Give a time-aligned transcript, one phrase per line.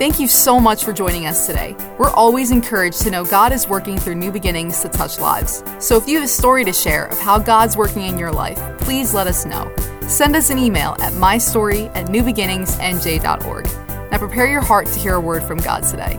[0.00, 1.76] Thank you so much for joining us today.
[1.98, 5.62] We're always encouraged to know God is working through new beginnings to touch lives.
[5.78, 8.56] So if you have a story to share of how God's working in your life,
[8.78, 9.70] please let us know.
[10.08, 13.64] Send us an email at mystory at newbeginningsnj.org.
[14.10, 16.18] Now prepare your heart to hear a word from God today.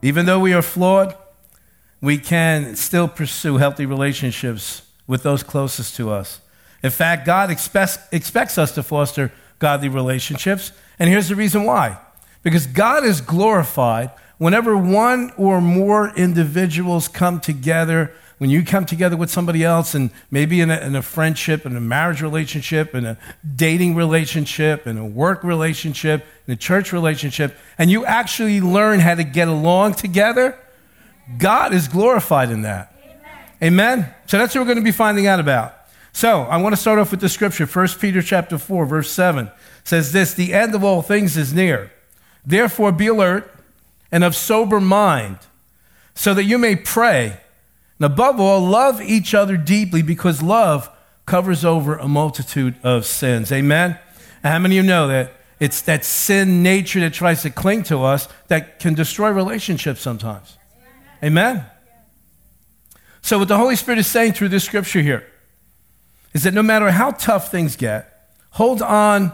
[0.00, 1.14] Even though we are flawed,
[2.00, 6.40] we can still pursue healthy relationships with those closest to us.
[6.82, 10.72] In fact, God expects, expects us to foster godly relationships.
[10.98, 11.98] And here's the reason why
[12.42, 18.12] because God is glorified whenever one or more individuals come together.
[18.38, 21.74] When you come together with somebody else, and maybe in a, in a friendship, in
[21.74, 23.16] a marriage relationship, in a
[23.56, 29.14] dating relationship, in a work relationship, in a church relationship, and you actually learn how
[29.14, 30.58] to get along together,
[31.38, 32.94] God is glorified in that.
[33.62, 34.02] Amen.
[34.02, 34.14] Amen?
[34.26, 35.74] So that's what we're going to be finding out about.
[36.12, 37.64] So I want to start off with the scripture.
[37.64, 39.50] 1 Peter chapter 4, verse 7
[39.86, 41.92] says this the end of all things is near.
[42.44, 43.54] Therefore be alert
[44.10, 45.38] and of sober mind,
[46.14, 47.40] so that you may pray.
[47.98, 50.90] And above all, love each other deeply, because love
[51.24, 53.52] covers over a multitude of sins.
[53.52, 53.98] Amen?
[54.42, 58.02] How many of you know that it's that sin nature that tries to cling to
[58.02, 60.58] us that can destroy relationships sometimes?
[61.22, 61.64] Amen?
[63.22, 65.26] So, what the Holy Spirit is saying through this scripture here
[66.32, 69.32] is that no matter how tough things get, hold on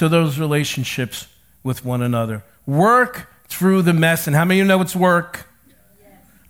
[0.00, 1.28] to those relationships
[1.62, 2.42] with one another.
[2.64, 4.26] Work through the mess.
[4.26, 5.46] And how many of you know it's work?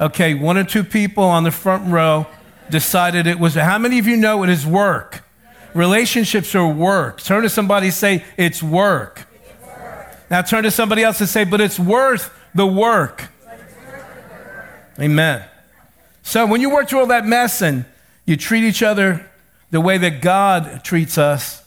[0.00, 2.28] Okay, one or two people on the front row
[2.70, 3.54] decided it was.
[3.54, 5.24] How many of you know it is work?
[5.74, 7.20] Relationships are work.
[7.20, 9.26] Turn to somebody say, It's work.
[10.30, 13.30] Now turn to somebody else and say, But it's worth the work.
[15.00, 15.44] Amen.
[16.22, 17.84] So when you work through all that mess and
[18.26, 19.28] you treat each other
[19.72, 21.64] the way that God treats us,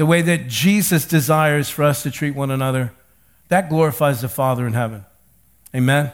[0.00, 2.90] the way that Jesus desires for us to treat one another,
[3.48, 5.04] that glorifies the Father in heaven.
[5.74, 6.10] Amen.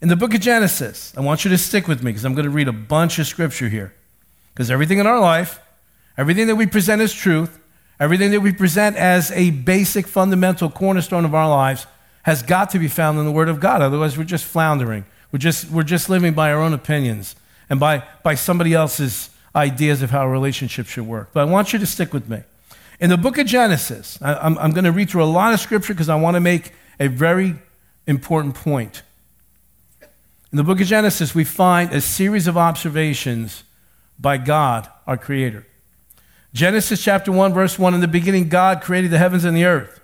[0.00, 2.46] In the book of Genesis, I want you to stick with me because I'm going
[2.46, 3.94] to read a bunch of scripture here.
[4.54, 5.60] Because everything in our life,
[6.16, 7.58] everything that we present as truth,
[8.00, 11.86] everything that we present as a basic, fundamental cornerstone of our lives
[12.22, 13.82] has got to be found in the Word of God.
[13.82, 15.04] Otherwise, we're just floundering.
[15.30, 17.36] We're just, we're just living by our own opinions
[17.68, 21.30] and by, by somebody else's ideas of how a relationship should work.
[21.32, 22.42] But I want you to stick with me.
[23.00, 25.60] In the book of Genesis, I, I'm, I'm going to read through a lot of
[25.60, 27.56] scripture because I want to make a very
[28.06, 29.02] important point.
[30.52, 33.64] In the book of Genesis, we find a series of observations
[34.18, 35.66] by God, our Creator.
[36.54, 40.00] Genesis chapter 1, verse 1 In the beginning, God created the heavens and the earth.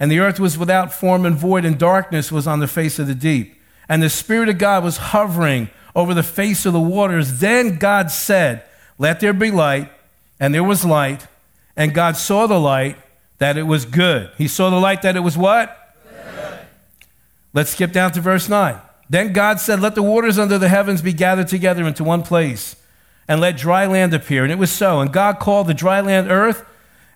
[0.00, 3.06] And the earth was without form and void, and darkness was on the face of
[3.06, 3.60] the deep.
[3.88, 7.38] And the Spirit of God was hovering over the face of the waters.
[7.38, 8.64] Then God said,
[8.98, 9.90] let there be light,
[10.40, 11.26] and there was light,
[11.76, 12.96] and God saw the light
[13.38, 14.30] that it was good.
[14.38, 15.94] He saw the light that it was what?
[16.10, 16.58] Good.
[17.52, 18.78] Let's skip down to verse 9.
[19.08, 22.76] Then God said, Let the waters under the heavens be gathered together into one place,
[23.28, 24.42] and let dry land appear.
[24.42, 25.00] And it was so.
[25.00, 26.66] And God called the dry land earth,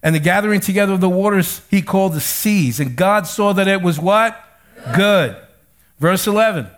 [0.03, 2.81] and the gathering together of the waters he called the seas.
[2.81, 4.39] And God saw that it was what?
[4.85, 4.97] Good.
[4.97, 5.37] good.
[5.99, 6.69] Verse 11.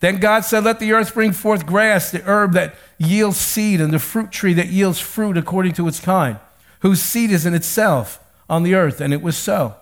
[0.00, 3.92] Then God said, Let the earth bring forth grass, the herb that yields seed, and
[3.92, 6.38] the fruit tree that yields fruit according to its kind,
[6.80, 8.18] whose seed is in itself
[8.48, 9.00] on the earth.
[9.00, 9.76] And it was so.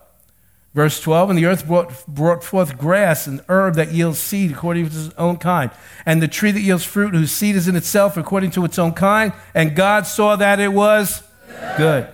[0.74, 4.88] Verse 12, and the earth brought, brought forth grass and herb that yields seed according
[4.88, 5.70] to its own kind,
[6.04, 8.92] and the tree that yields fruit, whose seed is in itself according to its own
[8.92, 9.32] kind.
[9.54, 11.76] And God saw that it was good.
[11.78, 12.08] good.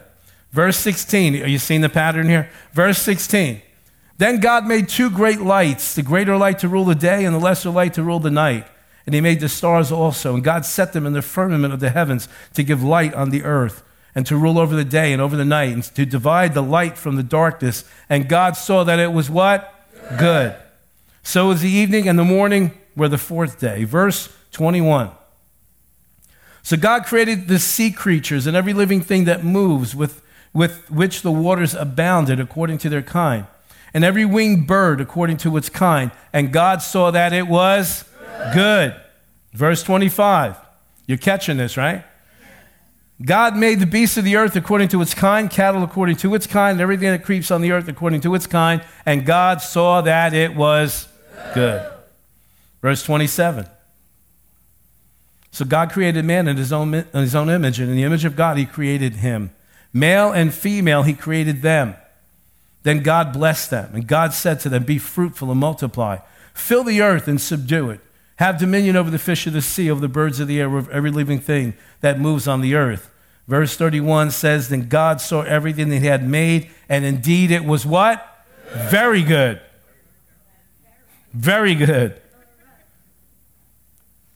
[0.53, 2.49] Verse 16, are you seeing the pattern here?
[2.73, 3.61] Verse 16.
[4.19, 7.41] Then God made two great lights, the greater light to rule the day and the
[7.41, 8.67] lesser light to rule the night.
[9.07, 10.35] And he made the stars also.
[10.35, 13.43] And God set them in the firmament of the heavens to give light on the
[13.43, 13.83] earth
[14.15, 16.97] and to rule over the day and over the night and to divide the light
[16.97, 17.85] from the darkness.
[18.09, 19.73] And God saw that it was what?
[20.19, 20.57] Good.
[21.23, 23.85] So was the evening and the morning were the fourth day.
[23.85, 25.11] Verse 21.
[26.63, 30.23] So God created the sea creatures and every living thing that moves with,
[30.55, 33.47] with which the waters abounded according to their kind
[33.95, 36.11] and every winged bird according to its kind.
[36.33, 38.05] And God saw that it was
[38.53, 38.95] good.
[39.53, 40.57] Verse 25.
[41.07, 42.05] You're catching this, right?
[43.25, 46.49] God made the beasts of the earth according to its kind, cattle according to its
[46.49, 48.83] kind, and everything that creeps on the earth according to its kind.
[49.07, 51.09] And God saw that it was
[51.55, 51.89] good.
[52.83, 53.67] Verse 27.
[55.53, 58.25] So God created man in his own, in his own image, and in the image
[58.25, 59.53] of God, he created him.
[59.93, 61.95] Male and female, he created them.
[62.85, 66.19] Then God blessed them, and God said to them, Be fruitful and multiply.
[66.53, 68.01] Fill the earth and subdue it.
[68.37, 70.91] Have dominion over the fish of the sea, over the birds of the air, over
[70.93, 73.11] every living thing that moves on the earth.
[73.49, 77.87] Verse 31 says, Then God saw everything that he had made, and indeed it was
[77.87, 78.45] what?
[78.73, 79.61] Very good.
[81.33, 82.21] Very good.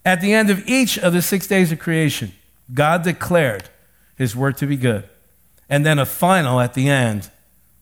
[0.05, 2.33] At the end of each of the six days of creation,
[2.73, 3.69] God declared
[4.17, 5.09] his work to be good.
[5.69, 7.31] And then a final at the end,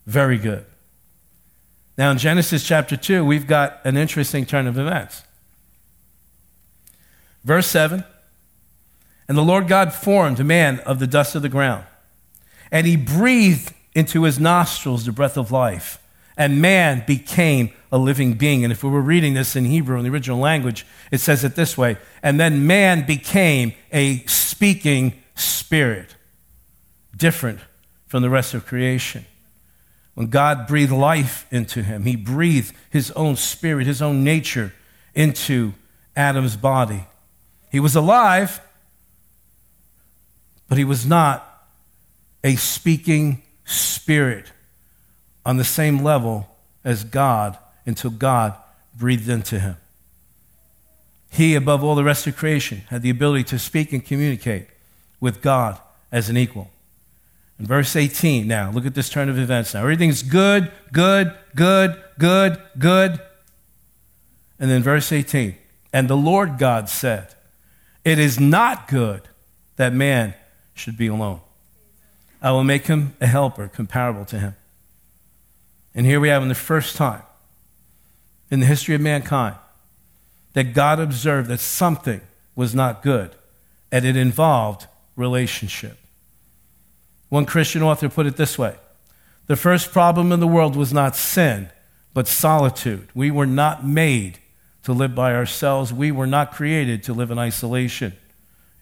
[0.07, 0.65] very good.
[1.99, 5.23] Now, in Genesis chapter 2, we've got an interesting turn of events.
[7.45, 8.05] Verse 7
[9.29, 11.85] And the Lord God formed a man of the dust of the ground,
[12.71, 15.99] and he breathed into his nostrils the breath of life,
[16.37, 18.63] and man became a living being.
[18.63, 21.57] And if we were reading this in Hebrew in the original language, it says it
[21.57, 26.15] this way And then man became a speaking spirit,
[27.17, 27.61] different
[28.07, 29.25] from the rest of creation.
[30.17, 34.73] When God breathed life into him, he breathed his own spirit, his own nature
[35.15, 35.75] into
[36.17, 37.05] Adam's body.
[37.71, 38.63] He was alive,
[40.71, 41.69] but he was not
[42.43, 44.53] a speaking spirit
[45.45, 46.49] on the same level
[46.83, 48.55] as God until God
[48.97, 49.77] breathed into him.
[51.29, 54.69] He, above all the rest of creation, had the ability to speak and communicate
[55.21, 55.79] with God
[56.11, 56.71] as an equal.
[57.59, 59.81] In verse 18, now, look at this turn of events now.
[59.81, 63.21] Everything's good, good, good, good, good.
[64.59, 65.57] And then verse 18,
[65.93, 67.35] and the Lord God said,
[68.05, 69.23] It is not good
[69.77, 70.35] that man
[70.75, 71.41] should be alone.
[72.43, 74.57] I will make him a helper comparable to him.
[75.95, 77.23] And here we have, in the first time
[78.51, 79.57] in the history of mankind,
[80.53, 82.21] that God observed that something
[82.55, 83.33] was not good,
[83.91, 84.87] and it involved
[85.17, 85.99] relationship.
[87.29, 88.77] One Christian author put it this way
[89.47, 91.71] The first problem in the world was not sin,
[92.15, 93.09] but solitude.
[93.15, 94.39] We were not made
[94.85, 98.13] to live by ourselves, we were not created to live in isolation.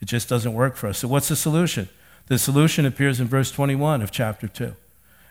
[0.01, 0.99] It just doesn't work for us.
[0.99, 1.89] So, what's the solution?
[2.27, 4.75] The solution appears in verse 21 of chapter 2.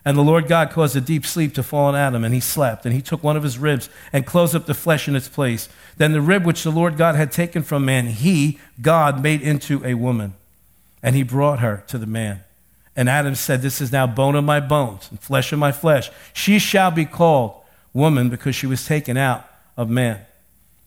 [0.05, 2.84] And the Lord God caused a deep sleep to fall on Adam, and he slept.
[2.84, 5.69] And he took one of his ribs and closed up the flesh in its place.
[5.96, 9.84] Then the rib which the Lord God had taken from man, he, God, made into
[9.84, 10.34] a woman.
[11.02, 12.40] And he brought her to the man.
[12.96, 16.11] And Adam said, This is now bone of my bones and flesh of my flesh.
[16.32, 17.61] She shall be called
[17.93, 20.20] woman because she was taken out of man.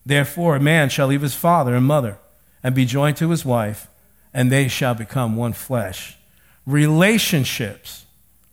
[0.06, 2.18] Therefore, a man shall leave his father and mother
[2.64, 3.88] and be joined to his wife,
[4.34, 6.18] and they shall become one flesh.
[6.66, 8.06] Relationships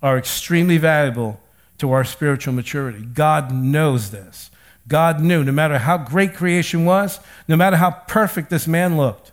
[0.03, 1.41] are extremely valuable
[1.79, 3.05] to our spiritual maturity.
[3.05, 4.51] God knows this.
[4.87, 9.33] God knew no matter how great creation was, no matter how perfect this man looked,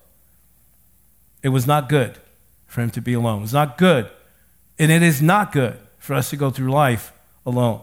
[1.44, 2.18] it was not good
[2.72, 3.40] for him to be alone.
[3.40, 4.10] It was not good.
[4.80, 7.12] And it is not good for us to go through life
[7.46, 7.82] alone.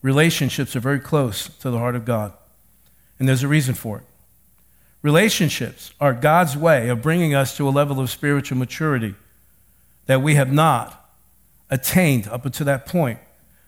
[0.00, 2.32] Relationships are very close to the heart of God,
[3.18, 4.04] and there's a reason for it.
[5.02, 9.14] Relationships are God's way of bringing us to a level of spiritual maturity
[10.06, 11.10] that we have not
[11.68, 13.18] attained up until that point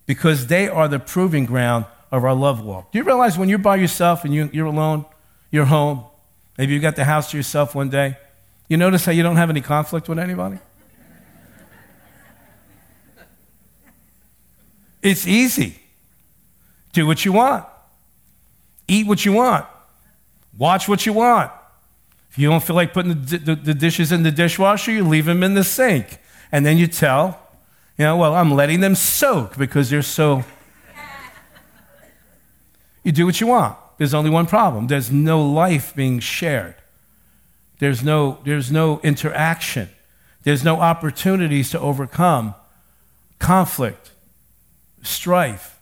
[0.06, 2.90] because they are the proving ground of our love walk.
[2.90, 5.04] Do you realize when you're by yourself and you, you're alone,
[5.50, 6.04] you're home,
[6.56, 8.16] maybe you got the house to yourself one day,
[8.68, 10.58] you notice how you don't have any conflict with anybody?
[15.02, 15.78] It's easy.
[16.92, 17.64] Do what you want,
[18.88, 19.66] eat what you want,
[20.56, 21.52] watch what you want.
[22.30, 25.26] If you don't feel like putting the, the, the dishes in the dishwasher, you leave
[25.26, 26.18] them in the sink.
[26.52, 27.40] And then you tell,
[27.98, 30.44] you know, well, I'm letting them soak because they're so.
[33.04, 33.76] You do what you want.
[33.98, 36.74] There's only one problem there's no life being shared,
[37.78, 39.88] there's no, there's no interaction,
[40.42, 42.54] there's no opportunities to overcome
[43.38, 44.10] conflict,
[45.02, 45.78] strife.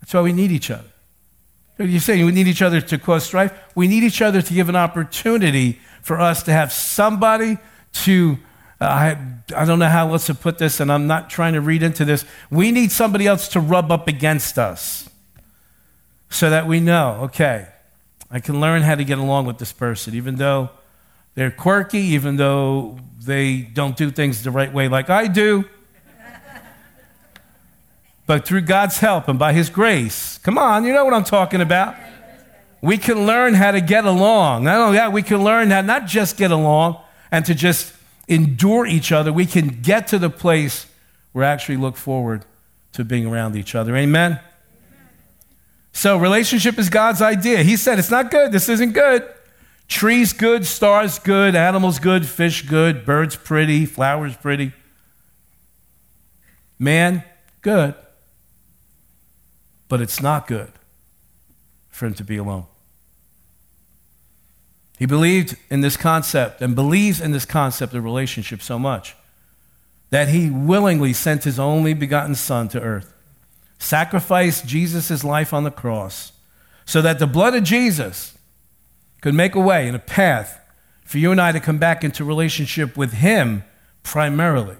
[0.00, 0.88] That's why we need each other.
[1.78, 3.52] You're saying we need each other to cause strife?
[3.74, 7.58] We need each other to give an opportunity for us to have somebody
[8.04, 8.38] to
[8.80, 9.18] uh, I,
[9.56, 12.04] I don't know how else to put this, and I'm not trying to read into
[12.04, 12.24] this.
[12.50, 15.08] We need somebody else to rub up against us
[16.30, 17.68] so that we know, okay,
[18.30, 20.70] I can learn how to get along with this person, even though
[21.38, 25.66] they're quirky, even though they don't do things the right way like I do.
[28.26, 31.60] but through God's help and by His grace, come on, you know what I'm talking
[31.60, 31.94] about.
[32.82, 34.64] We can learn how to get along.
[34.64, 36.98] Not only that, we can learn how not just get along
[37.30, 37.94] and to just
[38.26, 40.86] endure each other, we can get to the place
[41.30, 42.44] where actually look forward
[42.94, 43.94] to being around each other.
[43.94, 44.40] Amen?
[45.92, 47.62] So, relationship is God's idea.
[47.62, 48.50] He said, It's not good.
[48.50, 49.22] This isn't good.
[49.88, 54.72] Trees good, stars good, animals good, fish good, birds pretty, flowers pretty.
[56.78, 57.24] Man,
[57.62, 57.94] good.
[59.88, 60.70] But it's not good
[61.88, 62.66] for him to be alone.
[64.98, 69.16] He believed in this concept and believes in this concept of relationship so much
[70.10, 73.14] that he willingly sent his only begotten Son to earth,
[73.78, 76.32] sacrificed Jesus' life on the cross,
[76.84, 78.37] so that the blood of Jesus
[79.20, 80.60] could make a way and a path
[81.04, 83.64] for you and I to come back into relationship with him
[84.02, 84.76] primarily.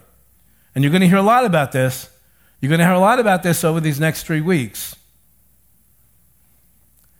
[0.75, 2.09] And you're going to hear a lot about this.
[2.61, 4.95] You're going to hear a lot about this over these next three weeks.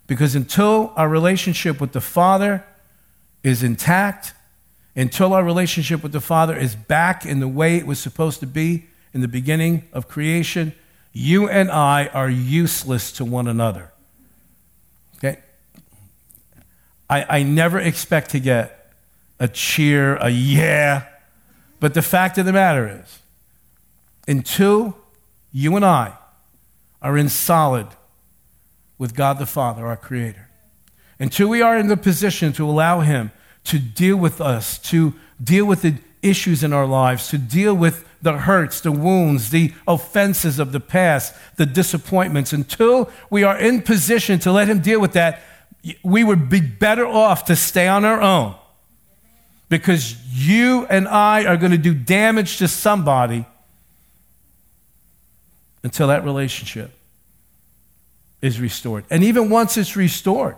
[0.05, 2.65] Because until our relationship with the Father
[3.43, 4.33] is intact,
[4.95, 8.47] until our relationship with the Father is back in the way it was supposed to
[8.47, 10.73] be in the beginning of creation,
[11.13, 13.91] you and I are useless to one another.
[15.17, 15.39] Okay?
[17.09, 18.93] I, I never expect to get
[19.39, 21.07] a cheer, a yeah,
[21.79, 23.19] but the fact of the matter is,
[24.27, 24.97] until
[25.51, 26.13] you and I
[27.01, 27.87] are in solid
[28.97, 30.49] with God the Father, our Creator,
[31.19, 33.31] until we are in the position to allow Him
[33.65, 38.05] to deal with us, to deal with the issues in our lives, to deal with
[38.21, 43.81] the hurts, the wounds, the offenses of the past, the disappointments, until we are in
[43.81, 45.41] position to let Him deal with that,
[46.03, 48.55] we would be better off to stay on our own
[49.69, 53.45] because you and I are going to do damage to somebody
[55.83, 56.91] until that relationship
[58.41, 59.05] is restored.
[59.09, 60.57] And even once it's restored,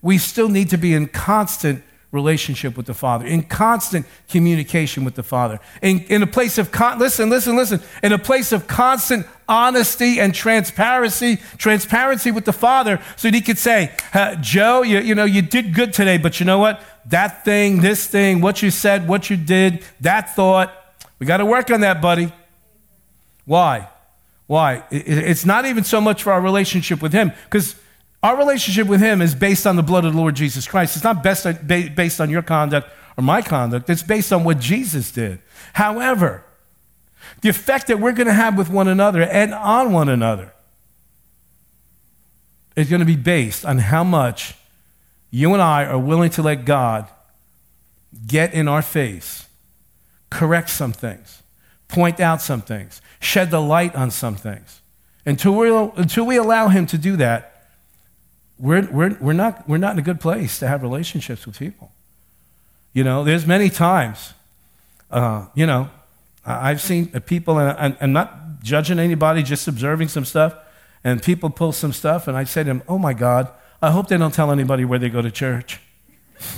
[0.00, 5.14] we still need to be in constant relationship with the Father, in constant communication with
[5.14, 8.66] the Father, in, in a place of, con- listen, listen, listen, in a place of
[8.66, 13.90] constant honesty and transparency, transparency with the Father, so that He could say,
[14.40, 16.82] Joe, you, you know, you did good today, but you know what?
[17.06, 20.72] That thing, this thing, what you said, what you did, that thought,
[21.18, 22.32] we got to work on that, buddy.
[23.46, 23.88] Why?
[24.46, 24.84] Why?
[24.90, 27.74] It's not even so much for our relationship with Him, because
[28.22, 30.96] our relationship with Him is based on the blood of the Lord Jesus Christ.
[30.96, 35.40] It's not based on your conduct or my conduct, it's based on what Jesus did.
[35.74, 36.44] However,
[37.40, 40.52] the effect that we're going to have with one another and on one another
[42.76, 44.54] is going to be based on how much
[45.30, 47.08] you and I are willing to let God
[48.26, 49.46] get in our face,
[50.30, 51.42] correct some things,
[51.88, 54.80] point out some things, shed the light on some things.
[55.26, 57.51] Until we, until we allow Him to do that,
[58.62, 61.90] we're, we're, we're, not, we're not in a good place to have relationships with people.
[62.92, 64.34] You know, there's many times,
[65.10, 65.90] uh, you know,
[66.46, 70.54] I've seen people, and I'm not judging anybody, just observing some stuff,
[71.02, 73.48] and people pull some stuff, and I say to them, Oh my God,
[73.80, 75.80] I hope they don't tell anybody where they go to church.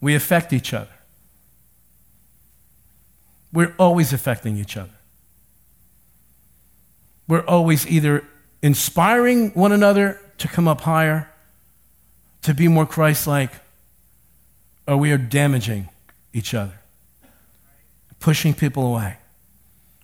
[0.00, 0.92] we affect each other.
[3.50, 4.99] We're always affecting each other
[7.30, 8.24] we're always either
[8.60, 11.30] inspiring one another to come up higher,
[12.42, 13.52] to be more Christ like,
[14.88, 15.88] or we are damaging
[16.32, 16.80] each other,
[18.18, 19.18] pushing people away,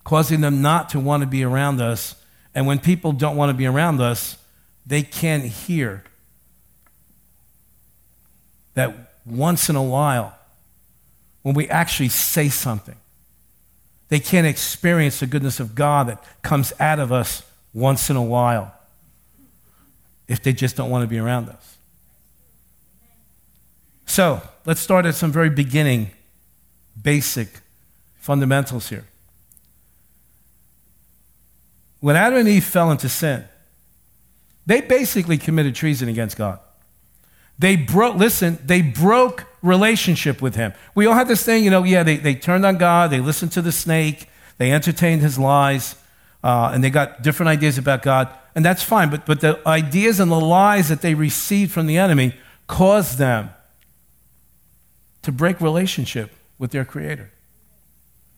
[0.05, 2.15] causing them not to want to be around us.
[2.55, 4.37] And when people don't want to be around us,
[4.85, 6.05] they can't hear
[8.75, 10.33] that once in a while,
[11.41, 12.95] when we actually say something,
[14.09, 18.23] they can't experience the goodness of God that comes out of us once in a
[18.23, 18.73] while
[20.27, 21.77] if they just don't want to be around us.
[24.05, 26.11] So let's start at some very beginning,
[27.01, 27.59] basic
[28.15, 29.05] fundamentals here.
[31.99, 33.43] When Adam and Eve fell into sin,
[34.65, 36.59] they basically committed treason against God.
[37.59, 40.73] They broke, listen, they broke relationship with him.
[40.95, 43.51] We all have this thing, you know, yeah, they, they turned on God, they listened
[43.53, 45.95] to the snake, they entertained his lies,
[46.43, 49.09] uh, and they got different ideas about God, and that's fine.
[49.09, 52.33] But, but the ideas and the lies that they received from the enemy
[52.67, 53.49] caused them
[55.21, 57.31] to break relationship with their Creator.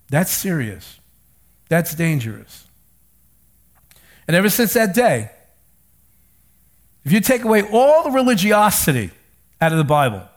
[0.10, 1.00] That's serious.
[1.70, 2.66] That's dangerous.
[4.28, 5.32] And ever since that day,
[7.06, 9.12] if you take away all the religiosity
[9.62, 10.28] out of the Bible,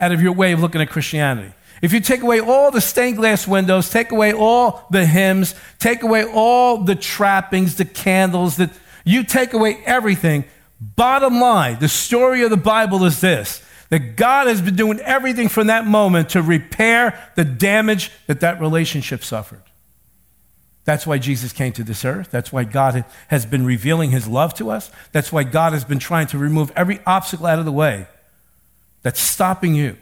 [0.00, 1.52] out of your way of looking at Christianity.
[1.82, 6.02] If you take away all the stained glass windows, take away all the hymns, take
[6.02, 8.70] away all the trappings, the candles, that
[9.04, 10.44] you take away everything,
[10.80, 15.48] bottom line, the story of the Bible is this that God has been doing everything
[15.48, 19.62] from that moment to repair the damage that that relationship suffered.
[20.84, 22.30] That's why Jesus came to this earth.
[22.30, 24.92] That's why God has been revealing his love to us.
[25.10, 28.06] That's why God has been trying to remove every obstacle out of the way
[29.02, 29.96] that's stopping you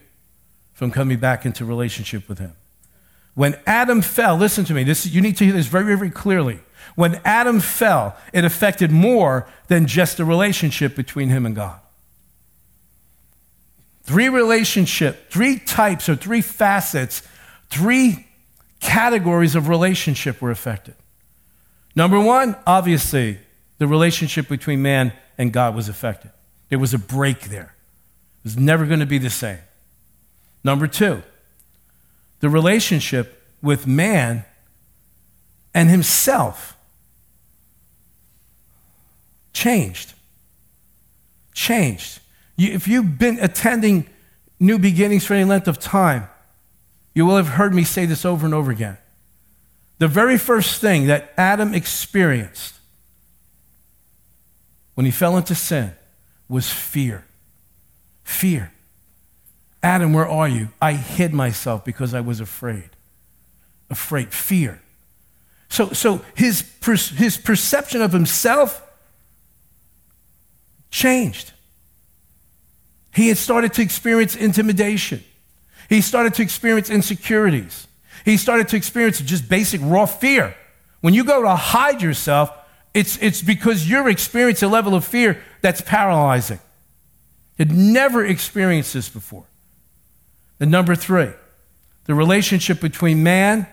[0.72, 2.54] from coming back into relationship with Him.
[3.38, 6.58] When Adam fell, listen to me, this, you need to hear this very, very clearly.
[6.96, 11.78] When Adam fell, it affected more than just the relationship between him and God.
[14.02, 17.22] Three relationship, three types or three facets,
[17.70, 18.26] three
[18.80, 20.94] categories of relationship were affected.
[21.94, 23.38] Number one, obviously,
[23.78, 26.32] the relationship between man and God was affected.
[26.70, 27.76] There was a break there.
[28.38, 29.58] It was never going to be the same.
[30.64, 31.22] Number two,
[32.40, 34.44] the relationship with man
[35.74, 36.76] and himself
[39.52, 40.14] changed.
[41.52, 42.20] Changed.
[42.56, 44.08] You, if you've been attending
[44.60, 46.28] New Beginnings for any length of time,
[47.14, 48.98] you will have heard me say this over and over again.
[49.98, 52.74] The very first thing that Adam experienced
[54.94, 55.92] when he fell into sin
[56.48, 57.24] was fear.
[58.28, 58.70] Fear.
[59.82, 60.68] Adam, where are you?
[60.82, 62.90] I hid myself because I was afraid.
[63.88, 64.34] Afraid.
[64.34, 64.82] Fear.
[65.70, 68.82] So, so his, per, his perception of himself
[70.90, 71.52] changed.
[73.14, 75.24] He had started to experience intimidation.
[75.88, 77.88] He started to experience insecurities.
[78.26, 80.54] He started to experience just basic raw fear.
[81.00, 82.52] When you go to hide yourself,
[82.92, 86.60] it's, it's because you're experiencing a level of fear that's paralyzing.
[87.58, 89.44] Had never experienced this before.
[90.60, 91.30] And number three,
[92.04, 93.66] the relationship between man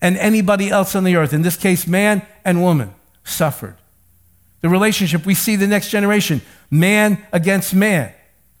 [0.00, 3.76] and anybody else on the earth, in this case, man and woman, suffered.
[4.60, 8.12] The relationship, we see the next generation, man against man,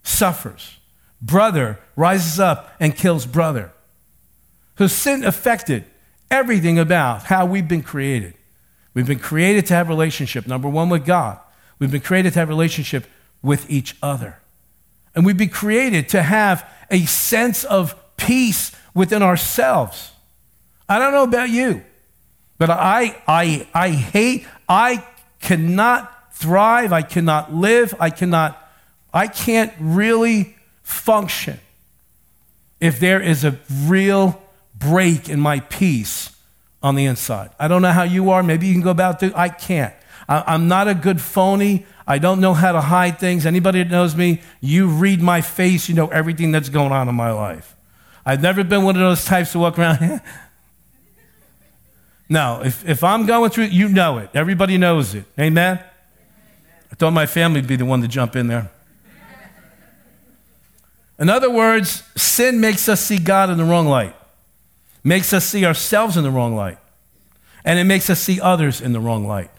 [0.02, 0.78] suffers.
[1.20, 3.72] Brother rises up and kills brother.
[4.78, 5.84] So sin affected
[6.30, 8.34] everything about how we've been created.
[8.94, 11.38] We've been created to have relationship, number one, with God.
[11.78, 13.06] We've been created to have relationship
[13.42, 14.38] with each other.
[15.14, 20.12] And we've been created to have a sense of peace within ourselves.
[20.88, 21.82] I don't know about you,
[22.58, 25.04] but I, I, I hate, I
[25.40, 28.58] cannot thrive, I cannot live, I cannot,
[29.12, 31.58] I can't really function
[32.80, 34.42] if there is a real
[34.74, 36.34] break in my peace
[36.82, 37.50] on the inside.
[37.58, 38.42] I don't know how you are.
[38.42, 39.34] Maybe you can go about it.
[39.36, 39.94] I can't.
[40.30, 41.84] I, am not a good phony.
[42.06, 43.44] I don't know how to hide things.
[43.44, 47.16] Anybody that knows me, you read my face, you know everything that's going on in
[47.16, 47.74] my life.
[48.24, 50.20] I've never been one of those types to walk around.
[52.28, 54.30] no, if, if I'm going through it, you know it.
[54.32, 55.24] Everybody knows it.
[55.38, 55.82] Amen?
[56.92, 58.70] I thought my family would be the one to jump in there.
[61.18, 64.14] In other words, sin makes us see God in the wrong light,
[65.02, 66.78] makes us see ourselves in the wrong light,
[67.64, 69.50] and it makes us see others in the wrong light.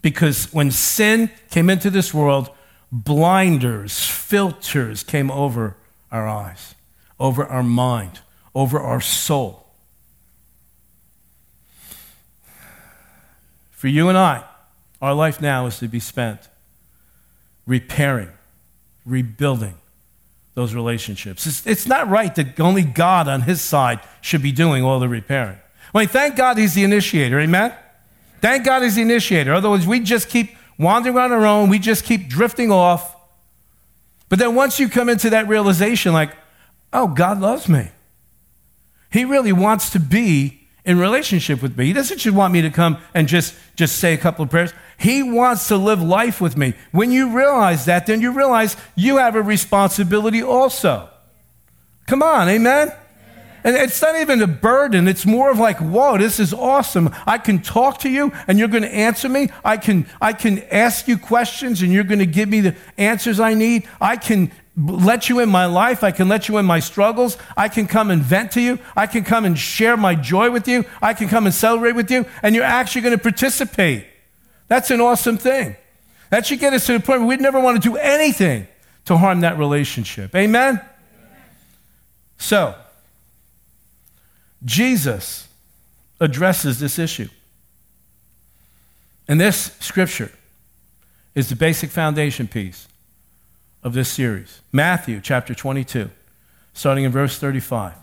[0.00, 2.50] Because when sin came into this world,
[2.92, 5.76] blinders, filters came over
[6.10, 6.74] our eyes,
[7.18, 8.20] over our mind,
[8.54, 9.66] over our soul.
[13.70, 14.44] For you and I,
[15.00, 16.48] our life now is to be spent
[17.66, 18.30] repairing,
[19.04, 19.74] rebuilding,
[20.54, 21.46] those relationships.
[21.46, 25.08] It's, it's not right that only God on his side should be doing all the
[25.08, 25.58] repairing.
[25.94, 27.72] I mean, thank God he's the initiator, amen?
[28.40, 29.52] Thank God he's the initiator.
[29.52, 33.16] Otherwise, we just keep wandering on our own, we just keep drifting off.
[34.28, 36.30] But then once you come into that realization, like,
[36.92, 37.90] oh, God loves me.
[39.10, 41.86] He really wants to be in relationship with me.
[41.86, 44.72] He doesn't just want me to come and just, just say a couple of prayers.
[44.98, 46.74] He wants to live life with me.
[46.92, 51.08] When you realize that, then you realize you have a responsibility also.
[52.06, 52.92] Come on, amen?
[53.64, 55.08] And it's not even a burden.
[55.08, 57.14] It's more of like, whoa, this is awesome.
[57.26, 59.50] I can talk to you and you're going to answer me.
[59.64, 63.40] I can, I can ask you questions and you're going to give me the answers
[63.40, 63.88] I need.
[64.00, 66.04] I can let you in my life.
[66.04, 67.36] I can let you in my struggles.
[67.56, 68.78] I can come and vent to you.
[68.96, 70.84] I can come and share my joy with you.
[71.02, 72.26] I can come and celebrate with you.
[72.42, 74.06] And you're actually going to participate.
[74.68, 75.76] That's an awesome thing.
[76.30, 78.68] That should get us to the point where we'd never want to do anything
[79.06, 80.34] to harm that relationship.
[80.36, 80.74] Amen?
[80.74, 80.88] Amen.
[82.36, 82.74] So,
[84.64, 85.48] Jesus
[86.20, 87.28] addresses this issue.
[89.28, 90.32] And this scripture
[91.34, 92.88] is the basic foundation piece
[93.82, 94.60] of this series.
[94.72, 96.10] Matthew chapter 22,
[96.72, 97.94] starting in verse 35.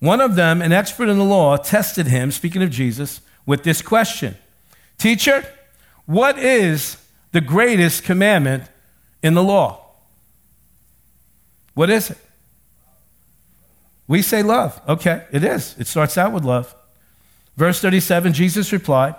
[0.00, 3.82] One of them, an expert in the law, tested him, speaking of Jesus, with this
[3.82, 4.36] question
[4.98, 5.44] Teacher,
[6.06, 6.96] what is
[7.32, 8.64] the greatest commandment
[9.22, 9.84] in the law?
[11.74, 12.18] What is it?
[14.08, 14.80] We say love.
[14.88, 15.76] Okay, it is.
[15.78, 16.74] It starts out with love.
[17.56, 19.14] Verse 37 Jesus replied,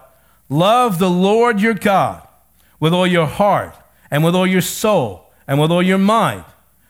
[0.49, 2.27] Love the Lord your God
[2.79, 3.75] with all your heart
[4.11, 6.43] and with all your soul and with all your mind.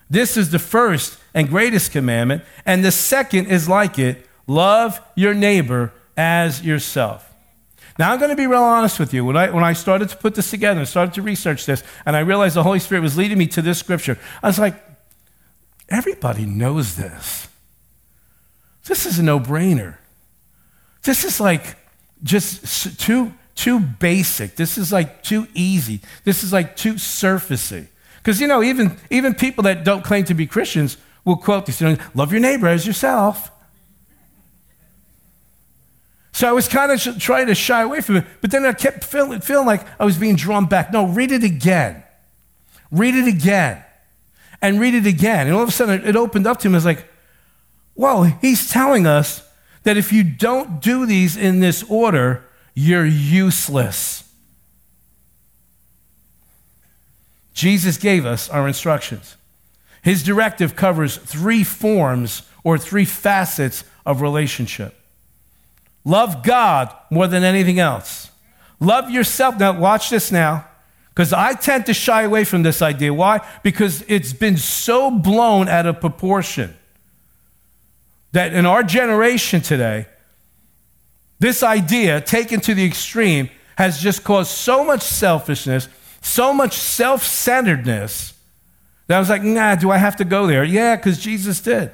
[0.09, 5.35] This is the first and greatest commandment, and the second is like it Love your
[5.35, 7.31] neighbor as yourself.
[7.99, 9.23] Now, I'm going to be real honest with you.
[9.23, 12.15] When I, when I started to put this together and started to research this, and
[12.15, 14.83] I realized the Holy Spirit was leading me to this scripture, I was like,
[15.87, 17.48] everybody knows this.
[18.89, 19.97] This is a no brainer.
[21.03, 21.77] This is like
[22.23, 24.55] just too, too basic.
[24.55, 26.01] This is like too easy.
[26.23, 27.87] This is like too surfacey.
[28.17, 31.79] Because, you know, even, even people that don't claim to be Christians will quote this,
[31.79, 33.51] you know, love your neighbor as yourself.
[36.31, 38.73] So I was kind of sh- trying to shy away from it, but then I
[38.73, 40.91] kept feeling, feeling like I was being drawn back.
[40.91, 42.03] No, read it again.
[42.89, 43.83] Read it again.
[44.63, 45.45] And read it again.
[45.45, 46.73] And all of a sudden it opened up to him.
[46.73, 47.05] I was like,
[47.99, 49.45] whoa, he's telling us
[49.83, 54.23] that if you don't do these in this order, you're useless.
[57.53, 59.35] Jesus gave us our instructions.
[60.01, 64.95] His directive covers three forms or three facets of relationship.
[66.05, 68.31] Love God more than anything else.
[68.79, 69.59] Love yourself.
[69.59, 70.65] Now, watch this now,
[71.09, 73.13] because I tend to shy away from this idea.
[73.13, 73.45] Why?
[73.61, 76.75] Because it's been so blown out of proportion
[78.31, 80.07] that in our generation today,
[81.39, 85.87] this idea taken to the extreme has just caused so much selfishness,
[86.21, 88.33] so much self centeredness
[89.07, 90.63] that I was like, nah, do I have to go there?
[90.63, 91.91] Yeah, because Jesus did.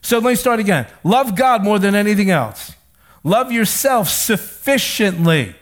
[0.00, 0.86] So let me start again.
[1.02, 2.72] Love God more than anything else.
[3.24, 5.54] Love yourself sufficiently.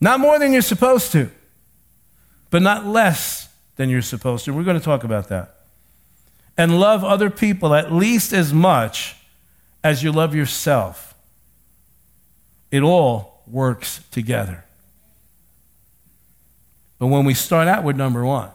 [0.00, 1.30] Not more than you're supposed to,
[2.48, 4.52] but not less than you're supposed to.
[4.54, 5.59] We're going to talk about that.
[6.60, 9.16] And love other people at least as much
[9.82, 11.14] as you love yourself.
[12.70, 14.66] It all works together.
[16.98, 18.50] But when we start out with number one,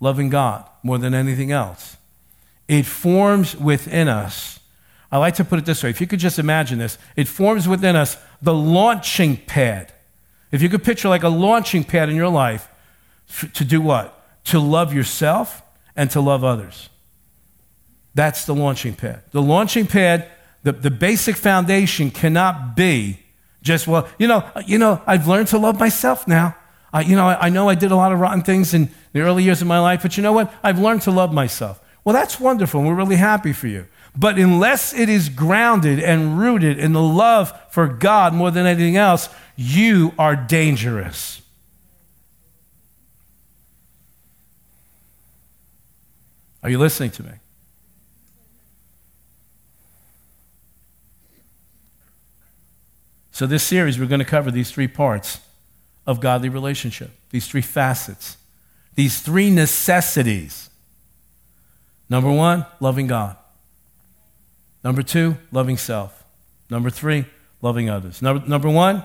[0.00, 1.96] loving God more than anything else,
[2.66, 4.58] it forms within us
[5.12, 7.68] I like to put it this way if you could just imagine this, it forms
[7.68, 9.92] within us the launching pad.
[10.50, 12.68] If you could picture like a launching pad in your life
[13.52, 14.20] to do what?
[14.46, 15.62] To love yourself
[15.96, 16.88] and to love others.
[18.14, 19.22] That's the launching pad.
[19.32, 20.28] The launching pad,
[20.62, 23.18] the, the basic foundation cannot be
[23.62, 26.54] just, well, you know, uh, you know, I've learned to love myself now.
[26.92, 29.22] I, you know, I, I know I did a lot of rotten things in the
[29.22, 30.52] early years of my life, but you know what?
[30.62, 31.80] I've learned to love myself.
[32.04, 33.86] Well, that's wonderful, and we're really happy for you.
[34.16, 38.96] But unless it is grounded and rooted in the love for God more than anything
[38.96, 41.40] else, you are dangerous.
[46.64, 47.32] Are you listening to me?
[53.32, 55.40] So, this series, we're going to cover these three parts
[56.06, 58.38] of godly relationship, these three facets,
[58.94, 60.70] these three necessities.
[62.08, 63.36] Number one, loving God.
[64.82, 66.24] Number two, loving self.
[66.70, 67.26] Number three,
[67.60, 68.22] loving others.
[68.22, 69.04] Number, number one,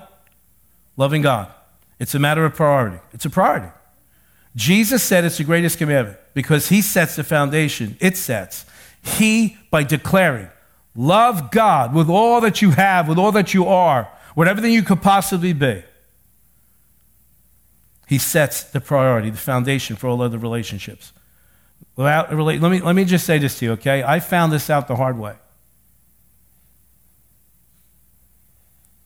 [0.96, 1.52] loving God.
[1.98, 2.98] It's a matter of priority.
[3.12, 3.68] It's a priority.
[4.56, 7.96] Jesus said it's the greatest commandment because he sets the foundation.
[8.00, 8.66] It sets.
[9.02, 10.48] He, by declaring,
[10.94, 15.02] love God with all that you have, with all that you are, whatever you could
[15.02, 15.82] possibly be.
[18.08, 21.12] He sets the priority, the foundation for all other relationships.
[21.94, 24.02] Without, let, me, let me just say this to you, okay?
[24.02, 25.36] I found this out the hard way.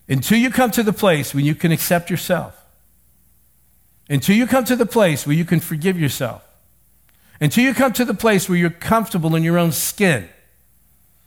[0.08, 2.63] Until you come to the place when you can accept yourself,
[4.08, 6.42] until you come to the place where you can forgive yourself,
[7.40, 10.28] until you come to the place where you're comfortable in your own skin,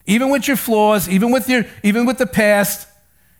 [0.05, 2.87] even with your flaws, even with, your, even with the past,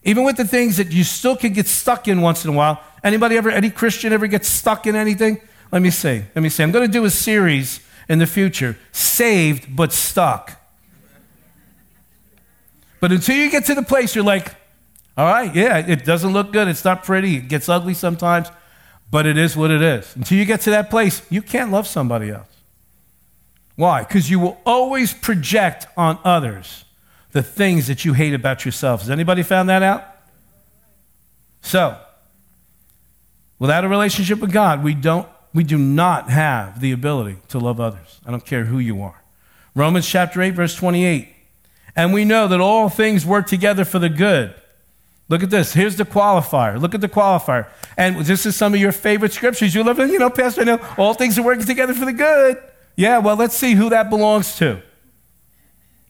[0.04, 2.82] even with the things that you still can get stuck in once in a while.
[3.04, 5.39] Anybody ever, any Christian ever get stuck in anything?
[5.71, 6.23] Let me see.
[6.36, 6.63] Let me see.
[6.63, 10.62] I'm going to do a series in the future saved but stuck.
[13.00, 14.56] But until you get to the place you're like,
[15.15, 16.67] all right, yeah, it doesn't look good.
[16.67, 17.38] It's not pretty.
[17.38, 18.50] It gets ugly sometimes,
[19.10, 20.15] but it is what it is.
[20.15, 22.48] Until you get to that place, you can't love somebody else.
[23.76, 24.04] Why?
[24.04, 26.84] Because you will always project on others
[27.32, 29.02] the things that you hate about yourself.
[29.02, 30.04] Has anybody found that out?
[31.62, 31.98] So,
[33.60, 37.80] without a relationship with God, we don't we do not have the ability to love
[37.80, 38.20] others.
[38.26, 39.24] I don't care who you are.
[39.74, 41.30] Romans chapter 8 verse 28.
[41.96, 44.54] And we know that all things work together for the good
[45.29, 45.73] Look at this.
[45.73, 46.79] Here's the qualifier.
[46.79, 47.67] Look at the qualifier.
[47.97, 49.75] And this is some of your favorite scriptures.
[49.75, 52.57] You love, you know, Pastor, I know all things are working together for the good.
[52.95, 54.81] Yeah, well, let's see who that belongs to.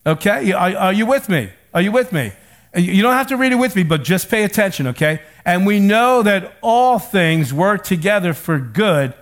[0.06, 0.52] Okay?
[0.52, 1.50] Are, are you with me?
[1.74, 2.32] Are you with me?
[2.76, 5.22] You don't have to read it with me, but just pay attention, okay?
[5.44, 9.14] And we know that all things work together for good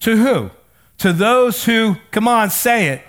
[0.00, 0.50] to who?
[0.98, 3.02] To those who, come on, say it.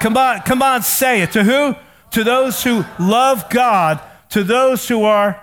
[0.00, 1.32] Come on, come on, say it.
[1.32, 1.76] To who?
[2.12, 5.40] To those who love God, to those who are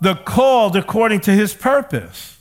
[0.00, 2.38] the called according to his purpose.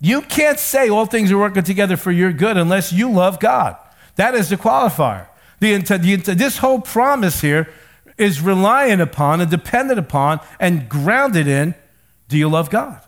[0.00, 3.76] You can't say all things are working together for your good unless you love God.
[4.16, 5.26] That is the qualifier.
[5.60, 7.68] The, the, this whole promise here
[8.16, 11.74] is reliant upon and dependent upon and grounded in
[12.28, 13.00] do you love God?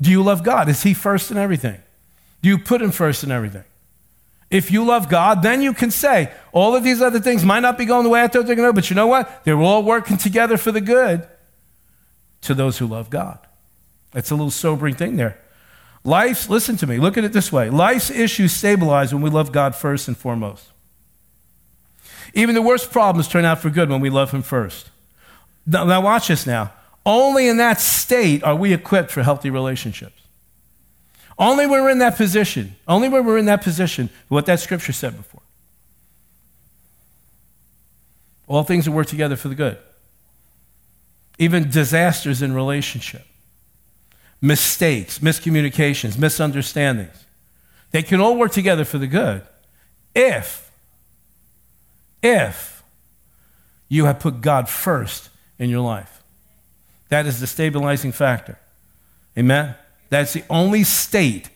[0.00, 0.68] Do you love God?
[0.68, 1.80] Is He first in everything?
[2.42, 3.64] Do you put Him first in everything?
[4.50, 7.78] If you love God, then you can say, all of these other things might not
[7.78, 9.44] be going the way I thought they're going to, but you know what?
[9.44, 11.26] They're all working together for the good
[12.44, 13.38] to those who love God.
[14.12, 15.38] That's a little sobering thing there.
[16.04, 19.52] Life's, listen to me, look at it this way life's issues stabilize when we love
[19.52, 20.66] God first and foremost.
[22.34, 24.90] Even the worst problems turn out for good when we love Him first.
[25.66, 26.72] Now, now watch this now.
[27.06, 30.22] Only in that state are we equipped for healthy relationships.
[31.38, 34.92] Only when we're in that position, only when we're in that position, what that scripture
[34.92, 35.42] said before.
[38.46, 39.78] All things will work together for the good.
[41.38, 43.26] Even disasters in relationship,
[44.40, 47.24] mistakes, miscommunications, misunderstandings,
[47.90, 49.42] they can all work together for the good
[50.14, 50.70] if,
[52.22, 52.82] if
[53.88, 56.22] you have put God first in your life.
[57.08, 58.58] That is the stabilizing factor.
[59.36, 59.74] Amen?
[60.10, 61.50] That's the only state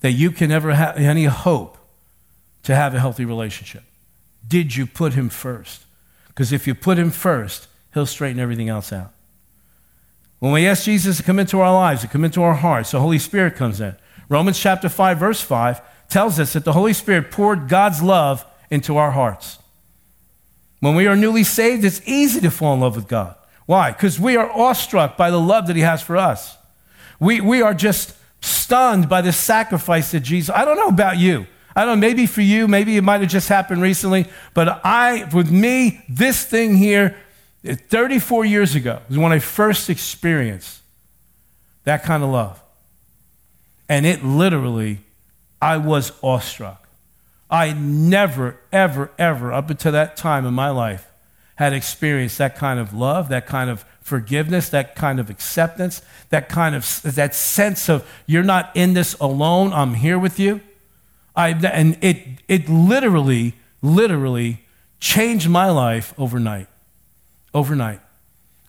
[0.00, 1.78] that you can ever have any hope
[2.64, 3.82] to have a healthy relationship.
[4.46, 5.82] Did you put him first?
[6.28, 9.12] Because if you put him first, he'll straighten everything else out.
[10.38, 13.00] When we ask Jesus to come into our lives, to come into our hearts, the
[13.00, 13.94] Holy Spirit comes in.
[14.28, 18.96] Romans chapter 5, verse 5 tells us that the Holy Spirit poured God's love into
[18.96, 19.58] our hearts.
[20.80, 23.36] When we are newly saved, it's easy to fall in love with God.
[23.66, 23.92] Why?
[23.92, 26.56] Because we are awestruck by the love that He has for us.
[27.20, 30.52] We, we are just stunned by the sacrifice that Jesus.
[30.54, 31.46] I don't know about you.
[31.74, 35.28] I don't know, maybe for you, maybe it might have just happened recently, but I,
[35.32, 37.16] with me, this thing here,
[37.64, 40.80] 34 years ago was when I first experienced
[41.84, 42.60] that kind of love.
[43.88, 44.98] And it literally,
[45.60, 46.88] I was awestruck.
[47.50, 51.12] I never, ever, ever, up until that time in my life,
[51.56, 56.48] had experienced that kind of love, that kind of forgiveness, that kind of acceptance, that
[56.48, 60.60] kind of that sense of you're not in this alone, I'm here with you.
[61.36, 64.64] I, and it, it literally, literally
[64.98, 66.68] changed my life overnight.
[67.54, 68.00] Overnight.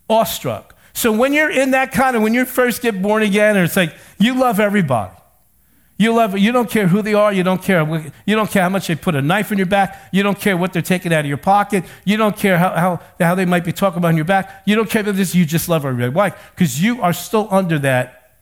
[0.10, 0.76] Awestruck.
[0.94, 3.76] So when you're in that kind of, when you first get born again, and it's
[3.76, 5.12] like you love everybody.
[5.98, 7.32] You love You don't care who they are.
[7.32, 7.82] You don't care.
[8.26, 10.10] You don't care how much they put a knife in your back.
[10.12, 11.86] You don't care what they're taking out of your pocket.
[12.04, 14.64] You don't care how, how, how they might be talking about your back.
[14.66, 15.36] You don't care about this.
[15.36, 16.12] You just love everybody.
[16.12, 16.32] Why?
[16.56, 18.34] Because you are still under that.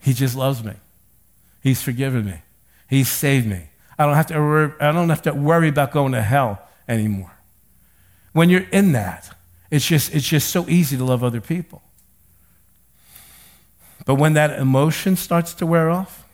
[0.00, 0.74] He just loves me.
[1.62, 2.42] He's forgiven me.
[2.88, 3.68] He's saved me.
[3.98, 7.32] I don't have to I don't have to worry about going to hell anymore.
[8.32, 9.30] When you're in that,
[9.70, 11.82] it's just, it's just so easy to love other people.
[14.06, 16.24] But when that emotion starts to wear off,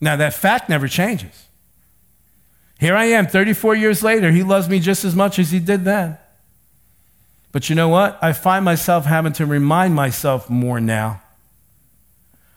[0.00, 1.46] now that fact never changes.
[2.78, 4.30] Here I am 34 years later.
[4.30, 6.18] He loves me just as much as he did then.
[7.50, 8.18] But you know what?
[8.22, 11.22] I find myself having to remind myself more now.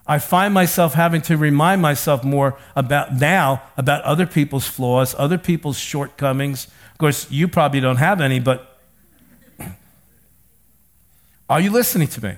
[0.05, 5.37] I find myself having to remind myself more about now about other people's flaws, other
[5.37, 6.67] people's shortcomings.
[7.01, 8.77] Course, you probably don't have any, but
[11.49, 12.35] are you listening to me?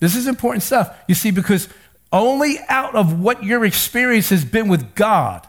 [0.00, 0.98] This is important stuff.
[1.06, 1.68] You see, because
[2.12, 5.48] only out of what your experience has been with God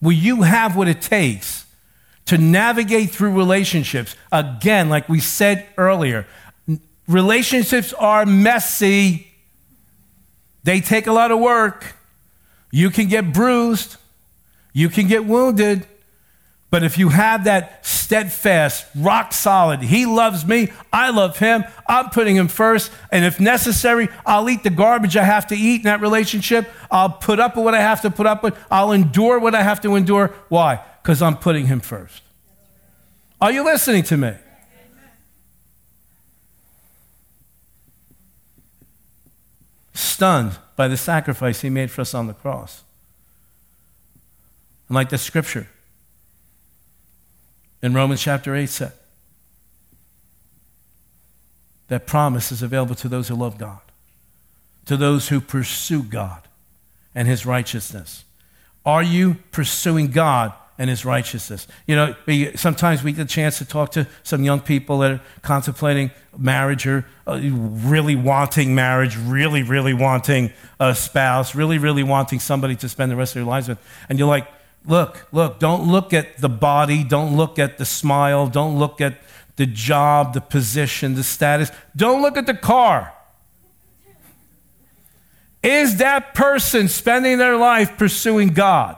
[0.00, 1.66] will you have what it takes
[2.26, 4.14] to navigate through relationships.
[4.30, 6.24] Again, like we said earlier,
[7.08, 9.26] relationships are messy,
[10.62, 11.96] they take a lot of work.
[12.70, 13.96] You can get bruised,
[14.72, 15.84] you can get wounded.
[16.68, 22.10] But if you have that steadfast, rock solid, he loves me, I love him, I'm
[22.10, 25.84] putting him first, and if necessary, I'll eat the garbage I have to eat in
[25.84, 26.68] that relationship.
[26.90, 28.58] I'll put up with what I have to put up with.
[28.70, 30.34] I'll endure what I have to endure.
[30.48, 30.82] Why?
[31.02, 32.22] Because I'm putting him first.
[33.40, 34.32] Are you listening to me?
[39.94, 42.82] Stunned by the sacrifice he made for us on the cross.
[44.88, 45.68] And like the scripture,
[47.82, 48.92] in Romans chapter 8 said.
[51.88, 53.80] That promise is available to those who love God,
[54.86, 56.42] to those who pursue God
[57.14, 58.24] and his righteousness.
[58.84, 61.66] Are you pursuing God and his righteousness?
[61.86, 65.10] You know, we, sometimes we get a chance to talk to some young people that
[65.12, 72.02] are contemplating marriage or uh, really wanting marriage, really, really wanting a spouse, really, really
[72.02, 73.78] wanting somebody to spend the rest of their lives with.
[74.08, 74.46] And you're like,
[74.86, 79.20] Look, look, don't look at the body, don't look at the smile, don't look at
[79.56, 81.70] the job, the position, the status.
[81.96, 83.12] Don't look at the car.
[85.62, 88.96] Is that person spending their life pursuing God?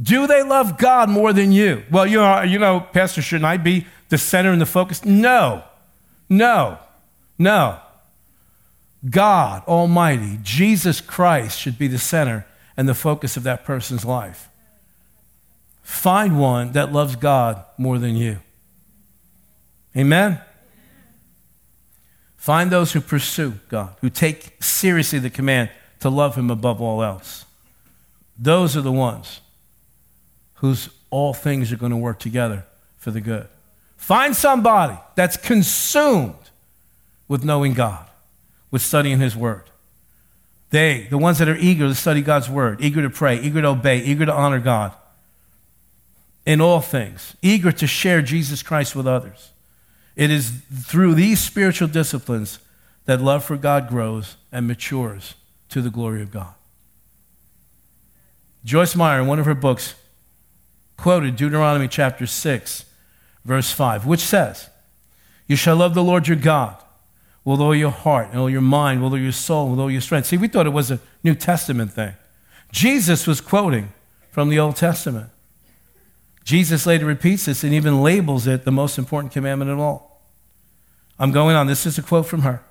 [0.00, 1.82] Do they love God more than you?
[1.90, 5.04] Well, you know, you know, Pastor, shouldn't I be the center and the focus?
[5.04, 5.64] No,
[6.28, 6.78] no,
[7.38, 7.80] no.
[9.08, 14.48] God Almighty, Jesus Christ, should be the center and the focus of that person's life.
[15.86, 18.40] Find one that loves God more than you.
[19.96, 20.40] Amen?
[22.36, 25.70] Find those who pursue God, who take seriously the command
[26.00, 27.44] to love Him above all else.
[28.36, 29.40] Those are the ones
[30.54, 33.46] whose all things are going to work together for the good.
[33.96, 36.50] Find somebody that's consumed
[37.28, 38.06] with knowing God,
[38.72, 39.62] with studying His Word.
[40.70, 43.68] They, the ones that are eager to study God's Word, eager to pray, eager to
[43.68, 44.92] obey, eager to honor God
[46.46, 49.50] in all things, eager to share Jesus Christ with others.
[50.14, 50.50] It is
[50.84, 52.60] through these spiritual disciplines
[53.04, 55.34] that love for God grows and matures
[55.68, 56.54] to the glory of God.
[58.64, 59.94] Joyce Meyer, in one of her books,
[60.96, 62.84] quoted Deuteronomy chapter 6,
[63.44, 64.70] verse 5, which says,
[65.46, 66.76] You shall love the Lord your God
[67.44, 70.00] with all your heart and all your mind, with all your soul, with all your
[70.00, 70.26] strength.
[70.26, 72.14] See, we thought it was a New Testament thing.
[72.72, 73.92] Jesus was quoting
[74.30, 75.30] from the Old Testament.
[76.46, 80.22] Jesus later repeats this and even labels it the most important commandment of all.
[81.18, 81.66] I'm going on.
[81.66, 82.62] This is a quote from her.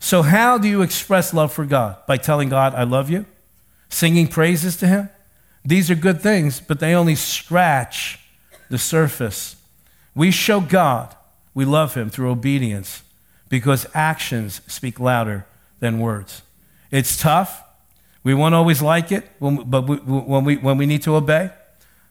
[0.00, 2.04] So, how do you express love for God?
[2.08, 3.26] By telling God, I love you?
[3.90, 5.08] Singing praises to Him?
[5.64, 8.18] These are good things, but they only scratch
[8.70, 9.54] the surface.
[10.16, 11.14] We show God
[11.54, 13.04] we love Him through obedience
[13.48, 15.46] because actions speak louder
[15.78, 16.42] than words.
[16.90, 17.62] It's tough.
[18.24, 21.50] We won't always like it, but when we, need to obey.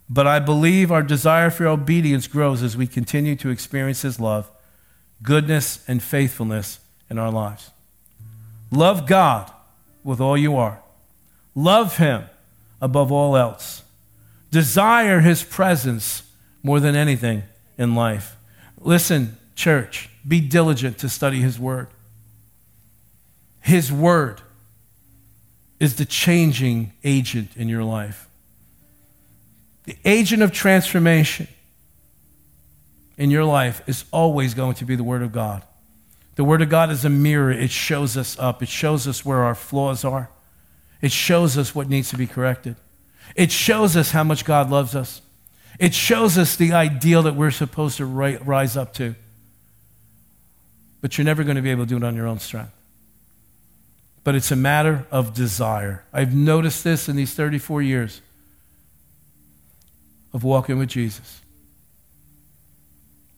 [0.09, 4.49] But I believe our desire for obedience grows as we continue to experience His love,
[5.21, 7.69] goodness, and faithfulness in our lives.
[8.71, 9.51] Love God
[10.03, 10.81] with all you are,
[11.53, 12.23] love Him
[12.81, 13.83] above all else.
[14.51, 16.23] Desire His presence
[16.63, 17.43] more than anything
[17.77, 18.35] in life.
[18.79, 21.87] Listen, church, be diligent to study His Word.
[23.61, 24.41] His Word
[25.79, 28.28] is the changing agent in your life
[29.89, 31.47] the agent of transformation
[33.17, 35.63] in your life is always going to be the Word of God.
[36.35, 39.39] The Word of God is a mirror, it shows us up, it shows us where
[39.39, 40.29] our flaws are,
[41.01, 42.75] it shows us what needs to be corrected,
[43.35, 45.23] it shows us how much God loves us,
[45.79, 49.15] it shows us the ideal that we're supposed to rise up to.
[51.01, 52.73] But you're never going to be able to do it on your own strength.
[54.23, 56.03] But it's a matter of desire.
[56.13, 58.21] I've noticed this in these 34 years
[60.33, 61.41] of walking with Jesus.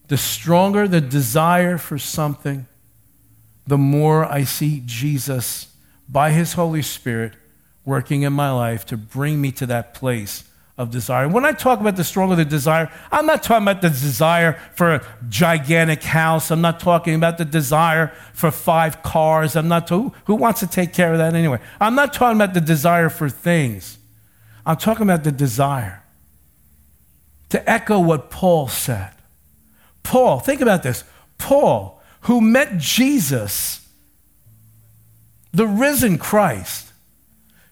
[0.08, 2.67] The stronger the desire for something,
[3.65, 5.73] the more I see Jesus
[6.10, 7.34] by his Holy Spirit
[7.86, 10.43] working in my life to bring me to that place
[10.77, 11.27] of desire.
[11.27, 14.95] When I talk about the stronger the desire, I'm not talking about the desire for
[14.95, 16.51] a gigantic house.
[16.51, 19.56] I'm not talking about the desire for five cars.
[19.56, 21.60] I'm not who, who wants to take care of that anyway.
[21.80, 23.97] I'm not talking about the desire for things.
[24.65, 26.01] I'm talking about the desire
[27.52, 29.12] to echo what Paul said.
[30.04, 31.04] Paul, think about this.
[31.38, 33.88] Paul, who met Jesus,
[35.52, 36.92] the risen Christ,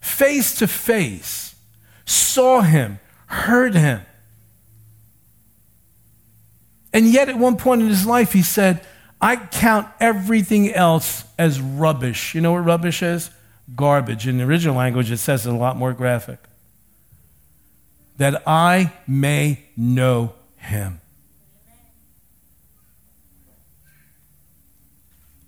[0.02, 1.56] face to face,
[2.06, 4.02] saw him, heard him.
[6.92, 8.86] And yet, at one point in his life, he said,
[9.22, 12.36] I count everything else as rubbish.
[12.36, 13.30] You know what rubbish is?
[13.76, 14.28] Garbage.
[14.28, 16.49] In the original language, it says it a lot more graphic
[18.20, 21.00] that I may know him.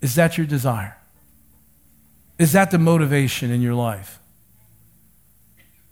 [0.01, 0.97] Is that your desire?
[2.39, 4.19] Is that the motivation in your life?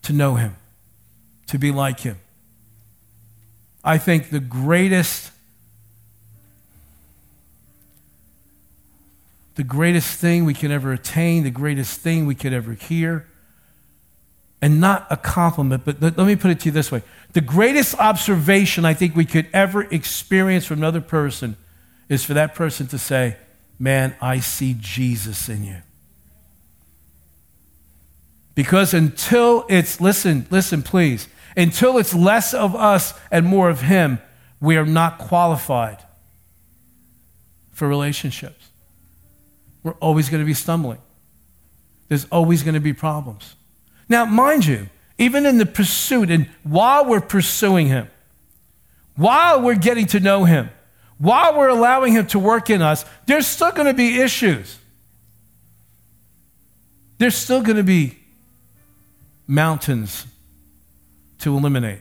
[0.04, 0.56] To know him,
[1.48, 2.18] to be like him.
[3.84, 5.32] I think the greatest
[9.56, 13.28] the greatest thing we can ever attain, the greatest thing we could ever hear
[14.62, 17.02] and not a compliment, but let, me put it to you this way.
[17.34, 21.56] The greatest observation I think we could ever experience from another person
[22.10, 23.38] is for that person to say,
[23.82, 25.78] Man, I see Jesus in you.
[28.56, 34.20] Because until it's, listen, listen, please, until it's less of us and more of Him,
[34.60, 36.04] we are not qualified
[37.72, 38.68] for relationships.
[39.82, 41.00] We're always going to be stumbling,
[42.10, 43.56] there's always going to be problems.
[44.10, 44.90] Now, mind you,
[45.20, 48.10] even in the pursuit, and while we're pursuing Him,
[49.16, 50.70] while we're getting to know Him,
[51.20, 54.80] while we're allowing Him to work in us, there's still going to be issues.
[57.20, 58.18] There's still going to be
[59.46, 60.26] mountains
[61.40, 62.00] to eliminate.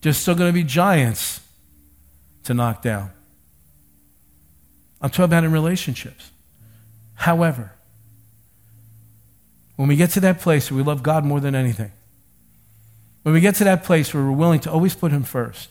[0.00, 1.40] There's still going to be giants
[2.44, 3.10] to knock down.
[5.00, 6.30] I'm talking about in relationships.
[7.14, 7.73] However,
[9.76, 11.92] when we get to that place where we love God more than anything,
[13.22, 15.70] when we get to that place where we're willing to always put Him first,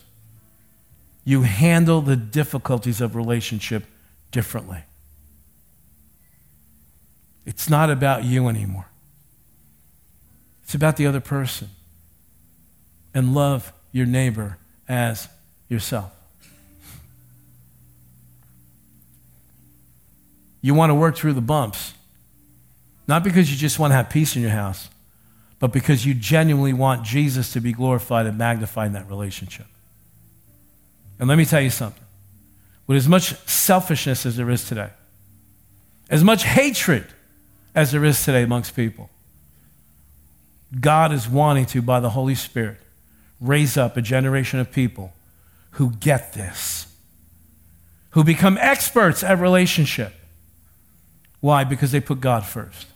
[1.24, 3.86] you handle the difficulties of relationship
[4.32, 4.84] differently.
[7.46, 8.88] It's not about you anymore,
[10.64, 11.70] it's about the other person.
[13.16, 14.58] And love your neighbor
[14.90, 15.30] as
[15.70, 16.12] yourself.
[20.64, 21.94] You want to work through the bumps,
[23.08, 24.90] not because you just want to have peace in your house,
[25.60, 29.66] but because you genuinely want Jesus to be glorified and magnified in that relationship.
[31.20, 32.04] And let me tell you something
[32.88, 34.90] with as much selfishness as there is today,
[36.10, 37.08] as much hatred
[37.74, 39.10] as there is today amongst people,
[40.80, 42.78] God is wanting to, by the Holy Spirit,
[43.40, 45.14] raise up a generation of people
[45.72, 46.88] who get this,
[48.12, 50.14] who become experts at relationship.
[51.40, 51.64] Why?
[51.64, 52.88] Because they put God first.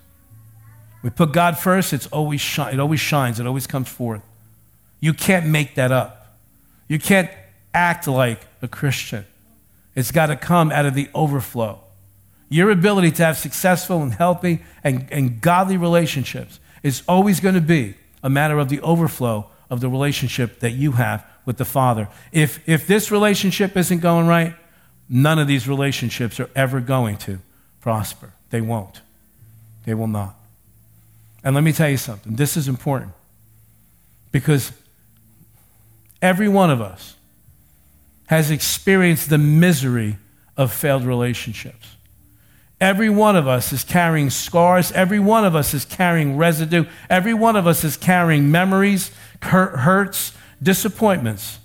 [1.04, 4.22] We put God first, it's always shi- it always shines, it always comes forth.
[5.00, 6.38] You can't make that up.
[6.88, 7.30] You can't
[7.74, 9.26] act like a Christian.
[9.96, 11.80] It's got to come out of the overflow.
[12.50, 17.62] Your ability to have successful and healthy and, and godly relationships is always going to
[17.62, 22.08] be a matter of the overflow of the relationship that you have with the Father.
[22.32, 24.56] If, if this relationship isn't going right,
[25.10, 27.40] none of these relationships are ever going to
[27.82, 28.34] prosper.
[28.50, 29.02] They won't.
[29.86, 30.37] They will not.
[31.48, 33.14] And let me tell you something this is important
[34.34, 34.74] because
[36.22, 37.16] every one of us
[38.26, 40.18] has experienced the misery
[40.58, 41.96] of failed relationships.
[42.82, 44.92] Every one of us is carrying scars.
[44.92, 46.84] Every one of us is carrying residue.
[47.10, 51.60] Every one of us is carrying memories, hurts, disappointments.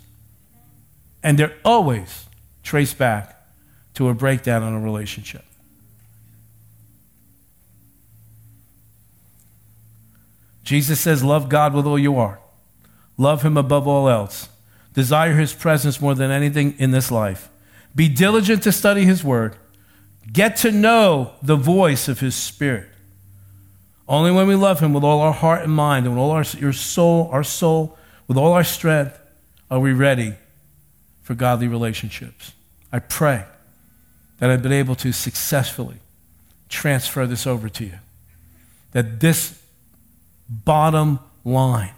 [1.21, 2.27] And they're always
[2.63, 3.37] traced back
[3.95, 5.43] to a breakdown in a relationship.
[10.63, 12.39] Jesus says, Love God with all you are,
[13.17, 14.49] love Him above all else,
[14.93, 17.49] desire His presence more than anything in this life,
[17.95, 19.57] be diligent to study His word
[20.31, 22.89] Get to know the voice of His Spirit.
[24.07, 26.45] Only when we love Him with all our heart and mind, and with all our
[26.57, 27.97] your soul, our soul,
[28.27, 29.19] with all our strength,
[29.69, 30.35] are we ready
[31.23, 32.53] for godly relationships.
[32.91, 33.45] I pray
[34.39, 35.97] that I've been able to successfully
[36.69, 37.99] transfer this over to you.
[38.91, 39.61] That this
[40.49, 41.93] bottom line,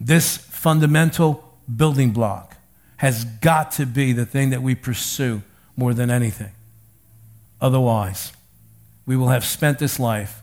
[0.00, 2.56] this fundamental building block,
[2.98, 5.42] has got to be the thing that we pursue
[5.76, 6.52] more than anything.
[7.60, 8.32] Otherwise,
[9.04, 10.40] we will have spent this life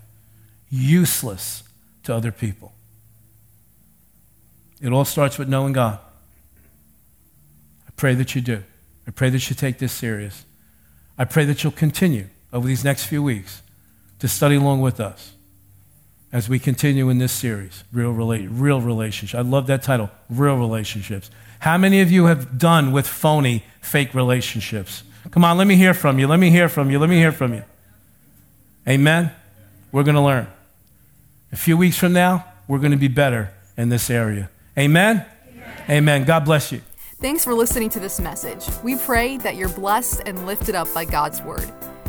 [0.69, 1.63] useless
[2.03, 2.73] to other people.
[4.81, 5.99] It all starts with knowing God.
[7.87, 8.63] I pray that you do.
[9.07, 10.45] I pray that you take this serious.
[11.17, 13.61] I pray that you'll continue over these next few weeks
[14.19, 15.33] to study along with us
[16.33, 19.37] as we continue in this series, Real, Rela- Real Relationships.
[19.37, 21.29] I love that title, Real Relationships.
[21.59, 25.03] How many of you have done with phony, fake relationships?
[25.29, 26.27] Come on, let me hear from you.
[26.27, 26.97] Let me hear from you.
[26.97, 27.63] Let me hear from you.
[28.89, 29.31] Amen?
[29.91, 30.47] We're going to learn.
[31.51, 34.49] A few weeks from now, we're going to be better in this area.
[34.77, 35.25] Amen?
[35.47, 35.83] Amen?
[35.89, 36.23] Amen.
[36.25, 36.81] God bless you.
[37.21, 38.65] Thanks for listening to this message.
[38.83, 41.71] We pray that you're blessed and lifted up by God's word.